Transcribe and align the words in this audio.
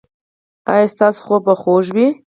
ایا 0.71 0.85
ستاسو 0.93 1.19
خوب 1.25 1.41
به 1.47 1.53
خوږ 1.61 1.85
وي؟ 1.95 2.07